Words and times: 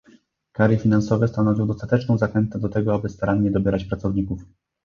Kary 0.51 0.77
finansowe 0.77 1.27
stanowią 1.27 1.67
dostateczną 1.67 2.17
zachętę 2.17 2.59
do 2.59 2.69
tego, 2.69 2.95
aby 2.95 3.09
starannie 3.09 3.51
dobierać 3.51 3.83
pracowników 3.83 4.41